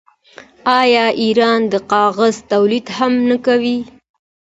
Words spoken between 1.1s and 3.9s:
ایران د کاغذ تولید هم نه کوي؟